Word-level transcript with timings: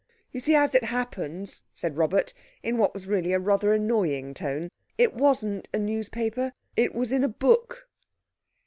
"You 0.31 0.39
see, 0.39 0.55
as 0.55 0.73
it 0.73 0.85
happens," 0.85 1.61
said 1.75 1.95
Robert, 1.95 2.33
in 2.63 2.79
what 2.79 2.91
was 2.95 3.05
really 3.05 3.33
a 3.33 3.39
rather 3.39 3.71
annoying 3.71 4.33
tone, 4.33 4.71
"it 4.97 5.13
wasn't 5.13 5.69
a 5.75 5.77
newspaper, 5.77 6.53
it 6.75 6.95
was 6.95 7.11
in 7.11 7.23
a 7.23 7.29
book." 7.29 7.87